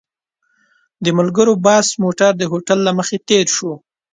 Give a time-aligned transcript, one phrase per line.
[1.03, 3.71] د ملګرو بس موټر د هوټل له مخې تېر شو.